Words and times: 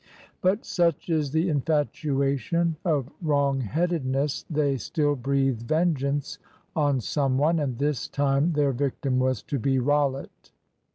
But, 0.41 0.65
such 0.65 1.09
is 1.11 1.29
the 1.29 1.47
infatuation 1.47 2.75
of 2.83 3.11
wrong 3.21 3.59
headedness, 3.61 4.45
they 4.49 4.75
still 4.77 5.15
breathed 5.15 5.61
vengeance 5.67 6.39
on 6.75 6.99
some 7.01 7.37
one; 7.37 7.59
and 7.59 7.77
this 7.77 8.07
time 8.07 8.53
their 8.53 8.71
victim 8.71 9.19
was 9.19 9.43
to 9.43 9.59
be 9.59 9.77
Rollitt. 9.77 10.49